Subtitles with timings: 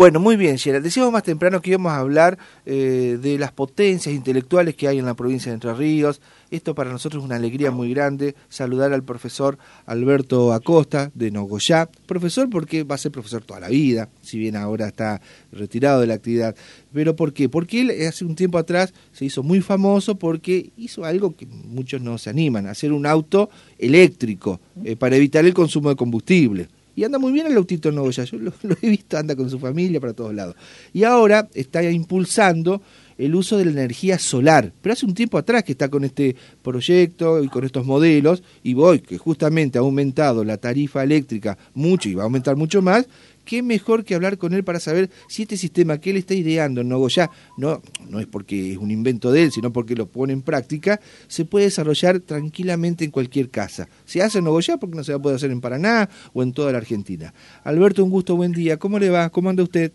[0.00, 0.82] Bueno, muy bien, Gerald.
[0.82, 5.04] Decíamos más temprano que íbamos a hablar eh, de las potencias intelectuales que hay en
[5.04, 6.22] la provincia de Entre Ríos.
[6.50, 8.34] Esto para nosotros es una alegría muy grande.
[8.48, 11.90] Saludar al profesor Alberto Acosta de Nogoyá.
[12.06, 15.20] Profesor porque va a ser profesor toda la vida, si bien ahora está
[15.52, 16.56] retirado de la actividad.
[16.94, 17.50] ¿Pero por qué?
[17.50, 22.00] Porque él hace un tiempo atrás se hizo muy famoso porque hizo algo que muchos
[22.00, 26.68] no se animan, hacer un auto eléctrico eh, para evitar el consumo de combustible
[27.00, 28.52] y anda muy bien el autito Nogoya, yo lo,
[28.82, 30.54] he visto, anda con su familia para todos lados.
[30.92, 32.82] Y ahora está impulsando
[33.20, 36.34] el uso de la energía solar, pero hace un tiempo atrás que está con este
[36.62, 42.08] proyecto y con estos modelos, y voy, que justamente ha aumentado la tarifa eléctrica mucho
[42.08, 43.06] y va a aumentar mucho más,
[43.44, 46.80] qué mejor que hablar con él para saber si este sistema que él está ideando
[46.80, 50.32] en Nogoyá, no, no es porque es un invento de él, sino porque lo pone
[50.32, 53.88] en práctica, se puede desarrollar tranquilamente en cualquier casa.
[54.06, 56.52] Se hace en Nogoyá porque no se va a poder hacer en Paraná o en
[56.52, 57.34] toda la Argentina.
[57.64, 58.78] Alberto, un gusto, buen día.
[58.78, 59.28] ¿Cómo le va?
[59.28, 59.92] ¿Cómo anda usted?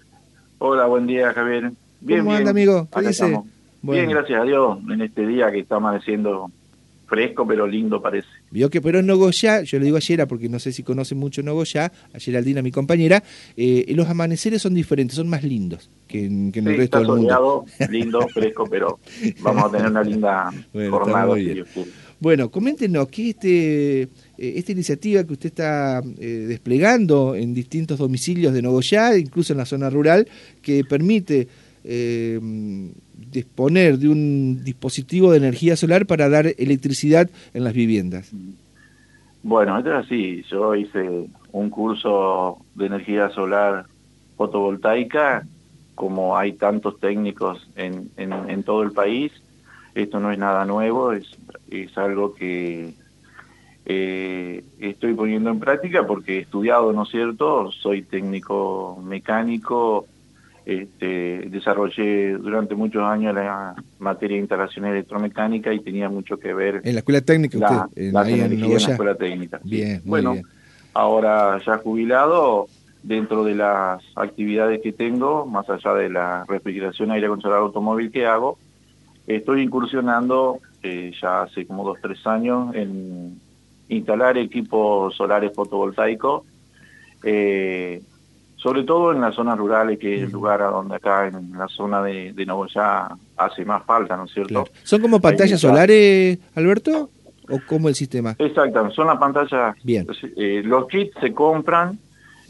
[0.59, 1.71] Hola, buen día, Javier.
[2.02, 2.88] Bien, ¿Cómo anda, amigo?
[2.94, 3.41] ¿Qué dice?
[3.82, 6.49] Bien, gracias a Dios, en este día que está amaneciendo
[7.07, 8.27] fresco pero lindo parece.
[8.52, 11.43] Vio que pero en Nogoyá, yo le digo a porque no sé si conoce mucho
[11.43, 13.24] Nogoyá, a Geraldina, mi compañera,
[13.55, 17.07] eh, los amaneceres son diferentes, son más lindos que en, que en el resto del
[17.07, 17.65] mundo.
[17.90, 18.99] lindo, fresco, pero
[19.41, 20.52] vamos a tener una linda
[20.90, 21.35] jornada.
[22.20, 28.54] Bueno, coméntenos, ¿qué este, eh, esta iniciativa que usted está eh, desplegando en distintos domicilios
[28.54, 30.27] de Nogoyá, incluso en la zona rural,
[30.62, 31.48] que permite
[31.87, 32.39] eh,
[33.31, 38.31] disponer de un dispositivo de energía solar para dar electricidad en las viviendas?
[39.43, 40.43] Bueno, esto es así.
[40.49, 43.85] Yo hice un curso de energía solar
[44.37, 45.45] fotovoltaica,
[45.93, 49.31] como hay tantos técnicos en, en, todo el país.
[49.93, 51.27] Esto no es nada nuevo, es,
[51.69, 52.93] es algo que
[53.85, 57.71] eh, estoy poniendo en práctica porque he estudiado, ¿no es cierto?
[57.71, 60.07] Soy técnico mecánico
[60.66, 66.81] este, desarrollé durante muchos años la materia de instalación electromecánica y tenía mucho que ver...
[66.84, 69.59] En la escuela técnica usted, en, la escuela técnica.
[69.64, 70.36] Bien, bueno,
[70.94, 72.68] ahora ya jubilado,
[73.04, 78.25] dentro de las actividades que tengo, más allá de la refrigeración aire acondicionado automóvil que
[78.25, 78.58] hago,
[79.28, 83.40] estoy incursionando eh, ya hace como dos, tres años en
[83.88, 86.44] instalar equipos solares fotovoltaicos
[87.24, 88.02] eh,
[88.66, 91.68] sobre todo en las zonas rurales, que es el lugar a donde acá en la
[91.68, 92.48] zona de, de
[93.38, 94.66] hace más falta, ¿no es cierto?
[94.81, 97.12] ¿Son como pantallas solares, Alberto?
[97.48, 98.36] ¿O cómo el sistema?
[98.40, 99.75] Exacto, son las pantallas.
[99.84, 100.08] Bien.
[100.36, 102.00] Eh, los kits se compran,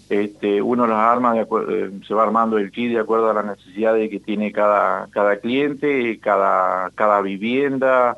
[0.09, 3.45] este, uno los arma, de eh, se va armando el kit de acuerdo a las
[3.47, 8.15] necesidades que tiene cada, cada cliente, cada, cada vivienda,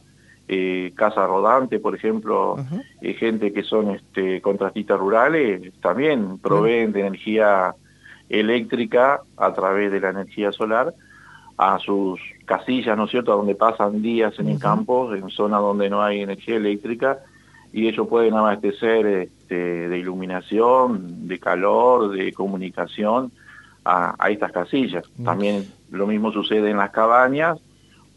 [0.48, 2.58] eh, casa rodante, por ejemplo,
[3.02, 7.74] gente que son este, contratistas rurales, también proveen de energía
[8.30, 10.94] eléctrica a través de la energía solar
[11.58, 15.60] a sus casillas, ¿no es cierto?, a donde pasan días en el campo, en zonas
[15.60, 17.20] donde no hay energía eléctrica,
[17.74, 23.32] y ellos pueden abastecer este, de iluminación, de calor, de comunicación
[23.84, 25.04] a, estas casillas.
[25.24, 27.58] También lo mismo sucede en las cabañas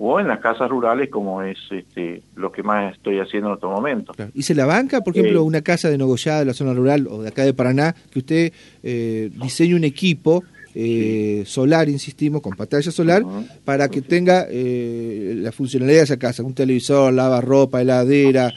[0.02, 3.70] o en las casas rurales como es este, lo que más estoy haciendo en estos
[3.70, 4.16] momentos.
[4.32, 7.06] ¿Y se la banca, por ejemplo, eh, una casa de Nogoyá, de la zona rural
[7.06, 8.52] o de acá de Paraná, que usted
[8.82, 10.42] eh, diseñe un equipo
[10.74, 13.22] eh, solar, insistimos, con pantalla solar,
[13.62, 18.50] para que tenga eh, la funcionalidad de esa casa, un televisor, lava ropa, heladera,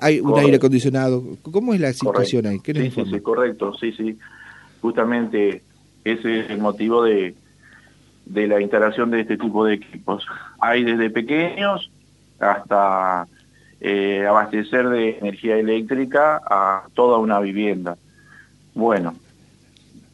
[0.00, 1.36] hay un aire acondicionado.
[1.42, 2.60] ¿Cómo es la situación ahí?
[2.64, 4.16] sí, sí, correcto, sí, sí.
[4.80, 5.64] Justamente
[6.04, 7.34] ese es el motivo de
[8.26, 10.26] de la instalación de este tipo de equipos.
[10.60, 11.90] Hay desde pequeños
[12.38, 13.26] hasta
[13.80, 17.96] eh, abastecer de energía eléctrica a toda una vivienda.
[18.74, 19.14] Bueno,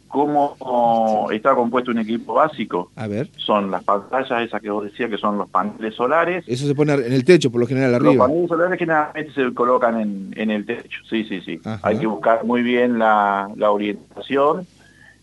[0.08, 2.90] ¿cómo está compuesto un equipo básico?
[2.96, 3.28] A ver.
[3.36, 6.44] Son las pantallas esas que vos decías que son los paneles solares.
[6.48, 8.12] Eso se pone en el techo, por lo general, arriba.
[8.12, 11.60] Los paneles solares generalmente se colocan en, en el techo, sí, sí, sí.
[11.82, 14.66] Hay que buscar muy bien la, la orientación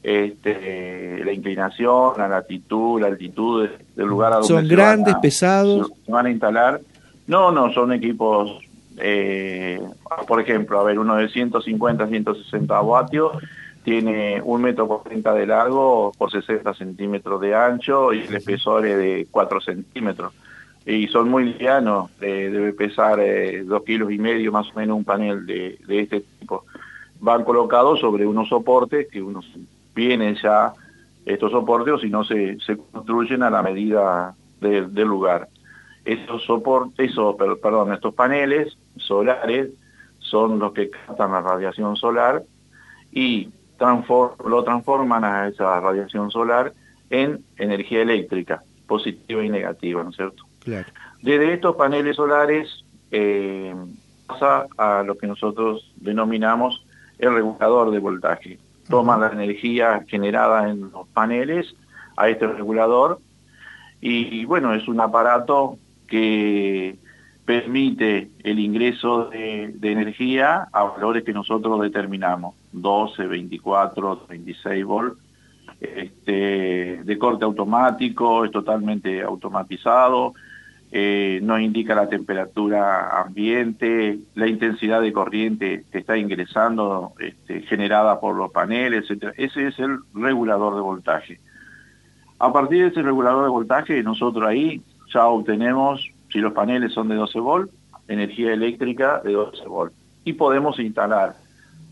[0.08, 5.92] este, la inclinación, la latitud, la altitud del lugar a donde son grandes, pesados.
[6.06, 6.80] Se van a instalar.
[7.28, 8.64] No, no, son equipos,
[9.00, 9.82] eh,
[10.26, 13.34] por ejemplo, a ver, uno de 150, 160 vatios
[13.84, 18.86] tiene un metro por 30 de largo por 60 centímetros de ancho y el espesor
[18.86, 20.32] es de 4 centímetros.
[20.86, 24.96] Y son muy livianos, eh, debe pesar eh, dos kilos y medio más o menos
[24.96, 26.64] un panel de, de este tipo.
[27.20, 29.46] Van colocados sobre unos soportes que unos
[29.98, 30.74] vienen ya
[31.26, 35.50] estos soportes o si no se, se construyen a la medida del lugar.
[36.06, 39.72] Esos soportes, esos, perdón, estos paneles solares
[40.20, 42.44] son los que captan la radiación solar
[43.12, 43.50] y
[43.80, 46.74] lo transforman a esa radiación solar
[47.10, 50.44] en energía eléctrica, positiva y negativa, ¿no es cierto?
[50.60, 50.88] Claro.
[51.22, 53.76] Desde estos paneles solares eh,
[54.28, 56.86] pasa a lo que nosotros denominamos
[57.20, 58.60] el regulador de voltaje.
[58.90, 61.76] Toma la energía generada en los paneles
[62.16, 63.20] a este regulador.
[64.00, 66.98] Y, bueno, es un aparato que
[67.46, 75.18] permite el ingreso de, energía a valores que nosotros determinamos, 12, 24, 26 volts,
[75.80, 80.34] este, de corte automático, es totalmente automatizado,
[81.00, 88.20] eh, nos indica la temperatura ambiente, la intensidad de corriente que está ingresando, este, generada
[88.20, 89.32] por los paneles, etc.
[89.38, 91.40] Ese es el regulador de voltaje.
[92.40, 94.82] A partir de ese regulador de voltaje, nosotros ahí
[95.14, 96.02] ya obtenemos,
[96.32, 97.72] si los paneles son de 12 volt,
[98.08, 99.94] energía eléctrica de 12 volt.
[100.24, 101.36] Y podemos instalar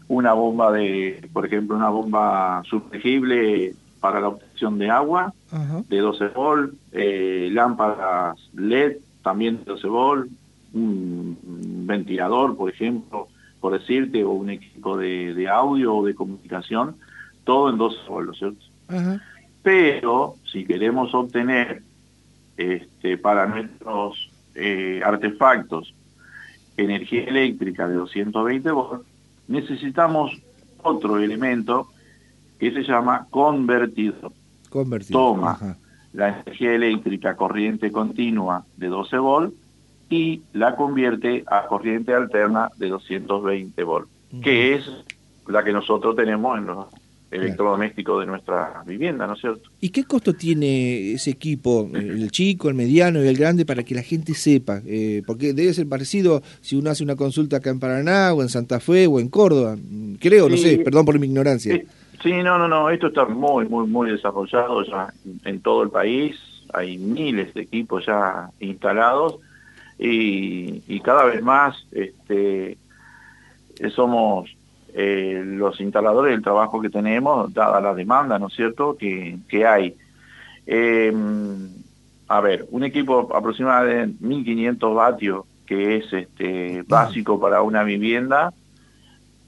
[0.07, 3.75] una bomba de, por ejemplo, una bomba sumergible
[4.05, 5.33] para la obtención de agua
[5.89, 10.29] de 12 volt, eh, lámparas LED también de 12 volt,
[10.73, 11.35] un
[11.87, 13.29] ventilador, por ejemplo,
[13.59, 16.97] por decirte, o un equipo de, audio o de comunicación,
[17.45, 18.63] todo en 12 volt, ¿cierto?
[19.63, 21.81] Pero si queremos obtener
[22.57, 25.95] este, para nuestros eh, artefactos
[26.77, 29.07] energía eléctrica de 220 volts,
[29.47, 30.39] necesitamos
[30.83, 31.89] otro elemento
[32.59, 34.31] que se llama convertidor.
[35.09, 35.77] Toma
[36.13, 39.53] la energía eléctrica corriente continua de 12 volt
[40.09, 44.07] y la convierte a corriente alterna de 220 volt,
[44.41, 44.89] que es
[45.47, 46.85] la que nosotros tenemos en los
[47.31, 49.69] electrodomésticos de nuestra vivienda, ¿no es cierto?
[49.81, 53.95] ¿Y qué costo tiene ese equipo, el chico, el mediano y el grande, para que
[53.95, 54.81] la gente sepa?
[54.85, 58.49] Eh, porque debe ser parecido si uno hace una consulta acá en Paraná, o en
[58.49, 59.75] Santa Fe, o en Córdoba.
[60.19, 61.81] Creo, no sé, perdón por mi ignorancia.
[62.25, 65.13] Sí, no, no, no, esto está muy, muy, muy desarrollado ya
[65.43, 66.35] en todo el país,
[66.73, 69.37] hay miles de equipos ya instalados
[69.99, 72.79] y, cada vez más este,
[73.91, 74.49] somos
[74.95, 79.67] eh, los instaladores del trabajo que tenemos, dada la demanda, ¿no es cierto?, que, que
[79.67, 79.95] hay.
[80.65, 81.69] Em,
[82.27, 88.51] a ver, un equipo aproximadamente de 1500 vatios, que es este básico para una vivienda,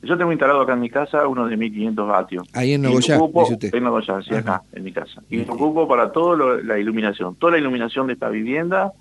[0.02, 2.48] yo tengo instalado acá en mi casa uno de 1500 vatios.
[2.54, 3.76] Ahí en Nogoyá, dice usted.
[3.76, 5.22] En Nogoyá, sí, acá, en mi casa.
[5.30, 7.36] Y me ocupo para toda la iluminación.
[7.36, 8.92] Toda la iluminación de esta vivienda,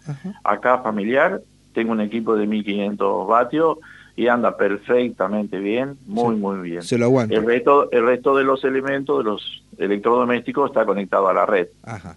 [0.44, 1.40] acá familiar,
[1.72, 3.78] tengo un equipo de 1500 vatios
[4.16, 6.82] y anda perfectamente bien, muy, muy bien.
[6.82, 7.34] Se lo aguanta.
[7.34, 11.68] El resto, el resto de los elementos, de los electrodomésticos, está conectado a la red.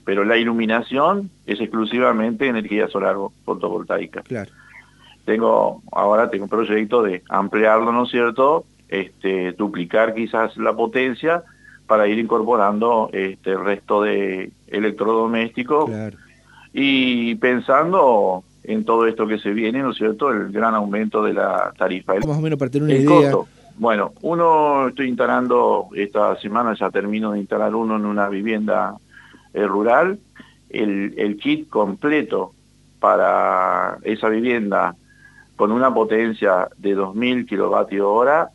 [0.06, 4.22] Pero la iluminación es exclusivamente energía solar fotovoltaica.
[4.22, 4.50] Claro.
[5.26, 8.66] Tengo, ahora tengo un proyecto de ampliarlo, ¿no es cierto?
[8.88, 11.44] Este, duplicar quizás la potencia
[11.86, 15.90] para ir incorporando este, el resto de electrodomésticos
[16.74, 21.34] y pensando en todo esto que se viene, ¿no es cierto?, el gran aumento de
[21.34, 22.14] la tarifa.
[22.16, 23.36] Más o menos para tener una idea.
[23.78, 28.96] Bueno, uno estoy instalando, esta semana ya termino de instalar uno en una vivienda
[29.54, 30.20] eh, rural,
[30.70, 32.54] el, el kit completo
[33.00, 34.96] para esa vivienda
[35.60, 38.50] con una potencia de 2.000 kilovatios hora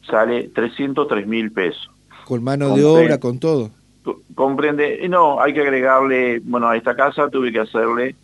[0.00, 1.90] sale 303 mil pesos.
[2.24, 3.68] ¿Con mano de obra, con todo?
[4.34, 8.16] Comprende, no, hay que agregarle, bueno, a esta casa tuve que hacerle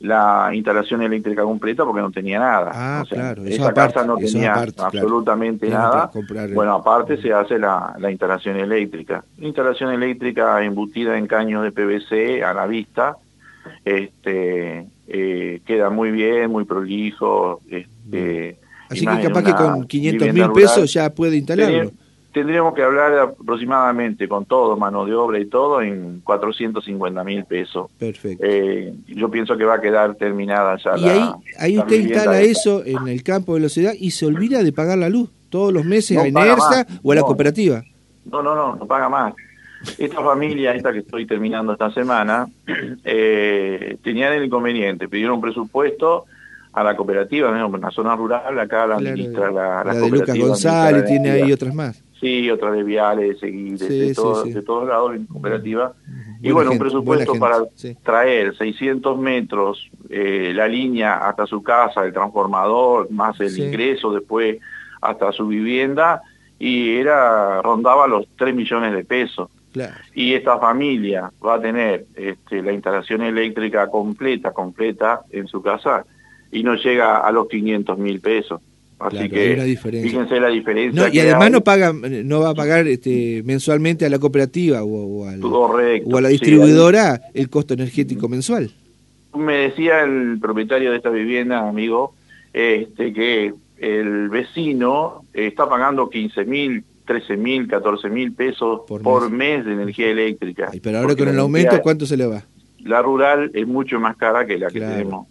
[0.00, 2.72] la instalación eléctrica completa porque no tenía nada.
[2.74, 3.44] Ah, claro.
[3.44, 6.10] Esa casa no tenía absolutamente nada.
[6.52, 9.22] bueno, aparte se hace la, la, instalación eléctrica.
[9.38, 13.16] Instalación eléctrica embutida en caños de PVC a la vista.
[13.84, 17.60] Este, eh, queda muy bien, muy prolijo.
[17.68, 21.90] Este, Así que capaz que con 500 mil pesos ya puede instalarlo.
[22.32, 27.90] Tendríamos que hablar aproximadamente con todo, mano de obra y todo, en 450 mil pesos.
[27.98, 28.44] Perfecto.
[28.46, 32.84] Eh, yo pienso que va a quedar terminada ya y ahí, ahí usted instala eso
[32.86, 36.18] en el campo de velocidad y se olvida de pagar la luz todos los meses
[36.18, 37.82] a Enersa o a la cooperativa.
[38.26, 39.34] No, no, no, no paga más.
[39.98, 42.46] Esta familia, esta que estoy terminando esta semana,
[43.04, 46.26] eh, tenían el inconveniente, pidieron un presupuesto
[46.72, 51.04] a la cooperativa, en la zona rural, acá la administra la, la, de Lucas González,
[51.04, 52.02] tiene ahí otras más.
[52.20, 54.14] Sí, otras de Viales, de de,
[54.54, 55.94] de todos lados, en cooperativa.
[56.42, 57.56] y bueno, un presupuesto para
[58.02, 64.58] traer 600 metros, eh, la línea hasta su casa, el transformador, más el ingreso después
[65.00, 66.22] hasta su vivienda,
[66.58, 69.48] y era rondaba los 3 millones de pesos.
[70.14, 76.04] Y esta familia va a tener este, la instalación eléctrica completa, completa en su casa,
[76.50, 78.60] y no llega a los 500 mil pesos.
[78.98, 81.02] Así que fíjense la diferencia.
[81.02, 85.24] No, y además no paga, no va a pagar este, mensualmente a la cooperativa o,
[85.24, 88.70] o a la distribuidora el costo energético mensual.
[89.34, 92.14] Me decía el propietario de esta vivienda, amigo,
[92.52, 99.64] este, que el vecino está pagando 15 mil, 13 mil, 14 mil pesos por, mes.
[99.64, 100.70] de energía eléctrica.
[100.80, 102.44] pero ahora con el aumento, ¿cuánto se le va?
[102.84, 105.26] La rural es mucho más cara que la que tenemos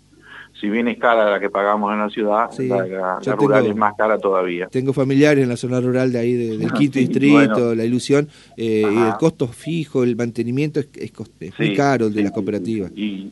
[0.60, 4.18] si bien es cara la que pagamos en la ciudad, la, rural es más cara
[4.18, 4.68] todavía.
[4.68, 8.98] Tengo familiares en la zona rural de ahí, del quinto distrito, la ilusión, eh, y
[8.98, 11.14] el costo fijo, el mantenimiento es, es,
[11.58, 12.92] muy caro de las cooperativas.
[12.94, 13.32] Y,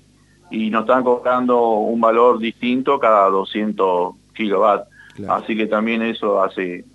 [0.51, 4.87] y nos están cobrando un valor distinto cada 200 kilovatios,
[5.27, 6.85] así que también eso hace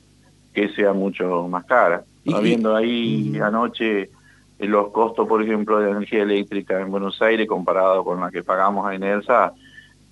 [0.52, 2.04] que sea mucho más cara.
[2.24, 8.04] Viendo ahí anoche eh, los costos, por ejemplo, de energía eléctrica en Buenos Aires comparado
[8.04, 9.52] con la que pagamos en ELSA,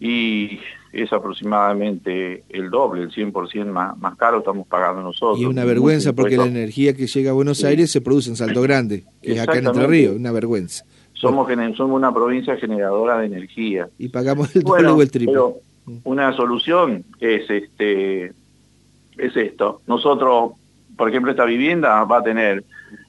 [0.01, 0.59] y
[0.93, 5.39] es aproximadamente el doble, el 100% más, más caro estamos pagando nosotros.
[5.39, 8.37] Y es una vergüenza porque la energía que llega a Buenos Aires se produce en
[8.37, 10.85] Salto Grande, que es acá en Entre Ríos, una vergüenza.
[11.13, 13.89] Somos, somos una provincia generadora de energía.
[13.99, 15.33] Y pagamos el doble o el triple.
[15.33, 15.59] Pero
[16.05, 18.33] una solución es este
[19.19, 19.83] es esto.
[19.87, 20.53] Nosotros,
[20.97, 22.65] por ejemplo, esta vivienda va a tener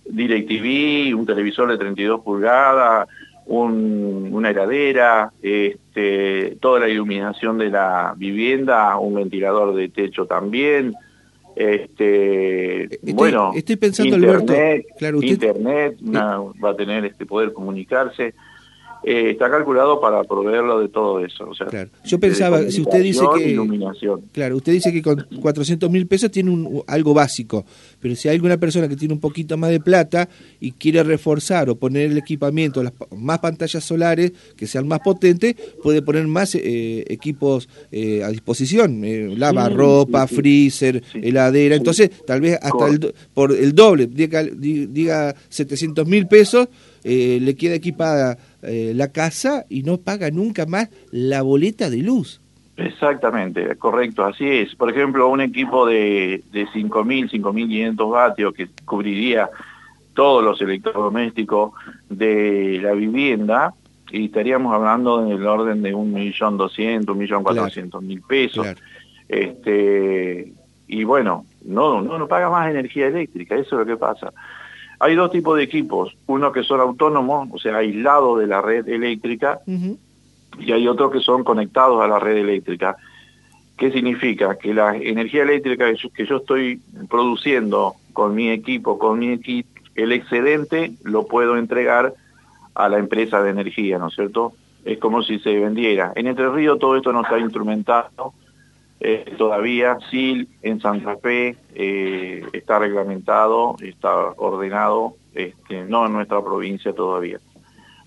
[0.06, 3.08] DirecTV, un televisor de 32 pulgadas,
[3.46, 10.94] una heladera, este, toda la iluminación de la vivienda, un ventilador de techo también.
[11.56, 18.34] Este, bueno, estoy pensando, internet, claro, internet va a tener este poder comunicarse.
[19.04, 21.50] Eh, está calculado para proveerlo de todo eso.
[21.50, 21.68] O sea,
[22.06, 23.60] Yo pensaba, si usted dice que...
[24.32, 27.66] Claro, usted dice que con 400 mil pesos tiene un, algo básico,
[28.00, 30.30] pero si hay alguna persona que tiene un poquito más de plata
[30.60, 35.56] y quiere reforzar o poner el equipamiento, las, más pantallas solares que sean más potentes,
[35.82, 39.02] puede poner más eh, equipos eh, a disposición,
[39.40, 46.28] lavarropa, freezer, heladera, entonces tal vez hasta el, por el doble, diga, diga 700 mil
[46.28, 46.68] pesos,
[47.04, 52.42] le queda equipada eh, la casa y no paga nunca más la boleta de luz.
[52.78, 54.76] Exactamente, correcto, así es.
[54.76, 59.50] Por ejemplo, un equipo de, de 5.000, 5.500 vatios que cubriría
[60.14, 61.74] todos los electrodomésticos
[62.10, 63.74] de la vivienda,
[64.12, 68.68] y estaríamos hablando en el orden de un millón doscientos, un millón cuatrocientos mil pesos.
[69.28, 70.52] Este,
[70.88, 74.34] y bueno, no, no, no paga más energía eléctrica, eso es lo que pasa.
[75.02, 78.88] Hay dos tipos de equipos, uno que son autónomos, o sea, aislados de la red
[78.88, 79.60] eléctrica,
[80.60, 82.96] y hay otros que son conectados a la red eléctrica.
[83.78, 84.60] ¿Qué significa?
[84.60, 86.80] Que la energía eléctrica que yo estoy
[87.10, 92.14] produciendo con mi equipo, con mi equipo, el excedente lo puedo entregar
[92.76, 94.54] a la empresa de energía, ¿no es cierto?
[94.86, 96.14] Es como si se vendiera.
[96.16, 98.34] En Entre Ríos todo esto no está instrumentado
[99.04, 106.40] eh, todavía, sí, en Santa Fe eh, está reglamentado, está ordenado, este, no en nuestra
[106.44, 107.40] provincia todavía.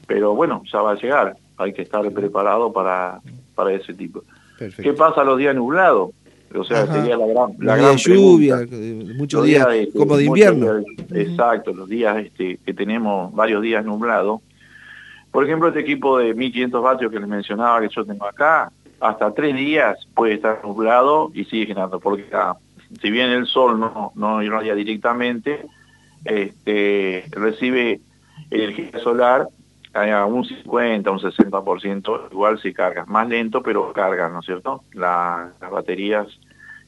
[0.07, 3.21] Pero bueno, ya va a llegar, hay que estar preparado para,
[3.57, 4.23] para ese tipo.
[4.57, 6.11] ¿Qué pasa los días nublados?
[6.55, 8.65] O sea, sería la gran, la gran lluvia,
[9.17, 10.81] muchos días, como de invierno.
[11.13, 14.43] exacto, los días este, que tenemos varios días nublados.
[15.33, 18.71] Por ejemplo, este equipo de 1500 vatios que les mencionaba que yo tengo acá,
[19.05, 22.57] hasta tres días puede estar nublado y sigue generando, porque ah,
[23.03, 25.61] si bien el sol no, no irradia directamente,
[26.25, 28.01] este, recibe
[28.51, 29.49] energía solar
[29.93, 34.83] a un 50, un 60%, igual si carga, más lento, pero carga, ¿no es cierto?
[34.95, 36.27] las baterías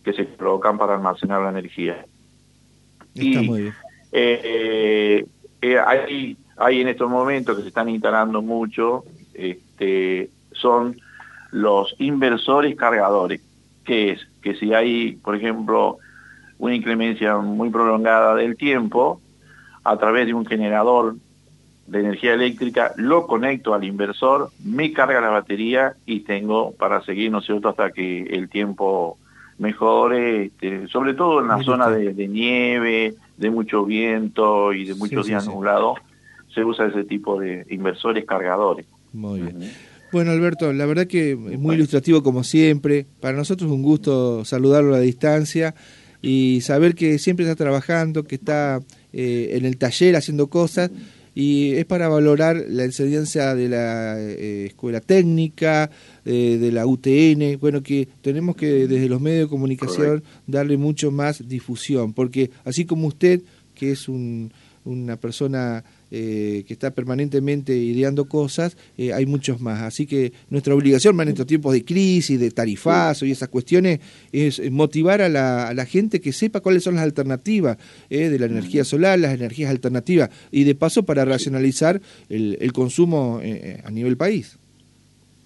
[0.02, 2.06] que se provocan para almacenar la energía.
[3.14, 3.74] Está muy bien.
[4.12, 5.26] Eh,
[5.60, 9.04] eh, hay, hay en estos momentos que se están instalando mucho,
[9.34, 10.96] este, son
[11.50, 13.40] los inversores cargadores,
[13.84, 15.98] que es que si hay, por ejemplo,
[16.58, 19.20] una inclemencia muy prolongada del tiempo,
[19.84, 21.16] a través de un generador
[21.86, 27.30] de energía eléctrica, lo conecto al inversor, me carga la batería y tengo para seguir,
[27.30, 29.18] ¿no es cierto?, hasta que el tiempo
[29.58, 35.26] mejore, este, sobre todo en la zona de, nieve, de mucho viento y de muchos
[35.26, 35.98] días nublados,
[36.52, 38.86] se usa ese tipo de inversores cargadores.
[39.12, 39.70] Muy bien.
[40.12, 43.06] Bueno, Alberto, la verdad que es muy ilustrativo como siempre.
[43.20, 45.74] Para nosotros es un gusto saludarlo a la distancia
[46.22, 48.80] y saber que siempre está trabajando, que está
[49.12, 50.90] eh, en el taller haciendo cosas
[51.34, 55.90] y es para valorar la enseñanza de la eh, escuela técnica,
[56.24, 61.46] de la UTN, bueno, que tenemos que desde los medios de comunicación darle mucho más
[61.46, 63.42] difusión, porque así como usted,
[63.74, 64.50] que es un,
[64.86, 69.82] una persona eh, que está permanentemente ideando cosas, eh, hay muchos más.
[69.82, 74.00] Así que nuestra obligación en estos tiempos de crisis, de tarifazo y esas cuestiones,
[74.32, 77.78] es motivar a la, a la gente que sepa cuáles son las alternativas
[78.10, 82.72] eh, de la energía solar, las energías alternativas, y de paso para racionalizar el, el
[82.72, 83.40] consumo
[83.84, 84.58] a nivel país.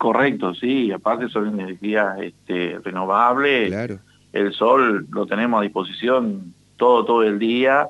[0.00, 3.68] Correcto, sí, aparte son energías este, renovables.
[3.68, 3.98] Claro.
[4.32, 7.86] El sol lo tenemos a disposición todo, todo el día.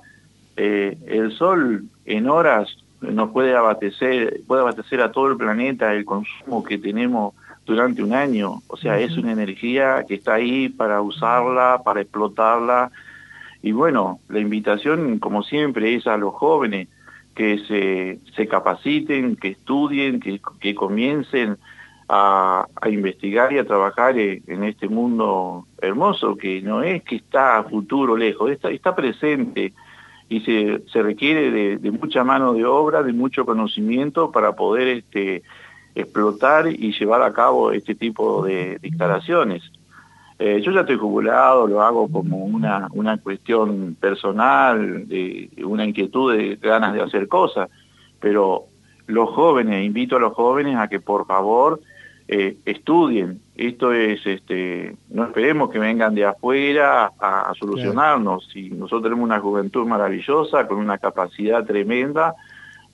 [0.63, 6.05] Eh, el sol en horas nos puede abastecer, puede abastecer a todo el planeta el
[6.05, 7.33] consumo que tenemos
[7.65, 8.61] durante un año.
[8.67, 12.91] O sea, es una energía que está ahí para usarla, para explotarla.
[13.63, 16.89] Y bueno, la invitación, como siempre, es a los jóvenes
[17.35, 21.57] que se, se capaciten, que estudien, que, que comiencen
[22.07, 27.65] a, investigar y a trabajar en este mundo hermoso, que no es que está a
[27.65, 29.73] futuro lejos, está, está presente
[30.31, 35.43] y se, se requiere de, mucha mano de obra, de mucho conocimiento para poder este,
[35.97, 39.65] explotar y llevar a cabo este tipo de, instalaciones.
[40.39, 46.33] Eh, yo ya estoy jubilado, lo hago como una, una cuestión personal, de una inquietud
[46.33, 47.69] de ganas de hacer cosas,
[48.21, 48.67] pero
[49.09, 51.81] los jóvenes, invito a los jóvenes a que por favor
[52.33, 53.41] eh, estudien.
[53.57, 58.49] Esto es, este, no esperemos que vengan de afuera a, solucionarnos.
[58.53, 62.37] Si nosotros tenemos una juventud maravillosa, con una capacidad tremenda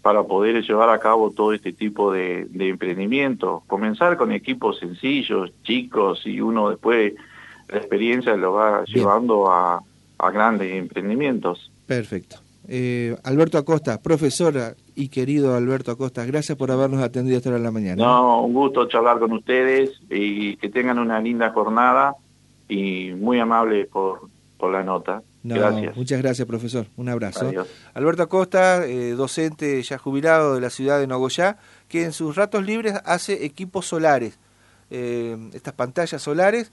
[0.01, 3.63] para poder llevar a cabo todo este tipo de, emprendimiento.
[3.67, 7.13] Comenzar con equipos sencillos, chicos, y uno después
[7.69, 9.83] la experiencia lo va llevando a,
[10.17, 11.71] a grandes emprendimientos.
[11.87, 12.46] Perfecto.
[12.69, 17.65] Eh, Alberto Acosta, profesora y querido Alberto Acosta, gracias por habernos atendido esta hora de
[17.65, 18.05] la mañana.
[18.05, 22.17] No, un gusto charlar con ustedes y que tengan una linda jornada
[22.69, 25.23] y muy amable por, por la nota.
[25.45, 25.97] gracias.
[25.97, 26.87] Muchas gracias, profesor.
[26.97, 27.53] Un abrazo.
[27.95, 31.59] Alberto Acosta, eh, docente ya jubilado de la ciudad de Nogoyá,
[31.89, 34.41] que en sus ratos libres hace equipos solares,
[34.91, 36.73] eh, estas pantallas solares